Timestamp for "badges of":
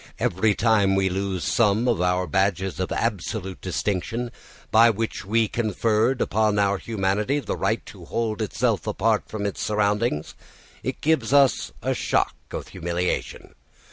2.25-2.91